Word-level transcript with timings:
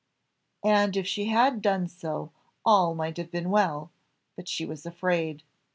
And 0.65 0.97
if 0.97 1.05
she 1.05 1.25
had 1.25 1.61
done 1.61 1.87
so, 1.87 2.31
all 2.65 2.95
might 2.95 3.17
have 3.17 3.29
been 3.29 3.51
well; 3.51 3.91
but 4.35 4.47
she 4.47 4.65
was 4.65 4.83
afraid. 4.87 5.43